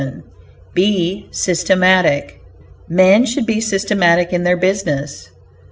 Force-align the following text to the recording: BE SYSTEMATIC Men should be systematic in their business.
BE 0.73 1.27
SYSTEMATIC 1.29 2.41
Men 2.89 3.23
should 3.23 3.45
be 3.45 3.61
systematic 3.61 4.33
in 4.33 4.41
their 4.43 4.57
business. 4.57 5.29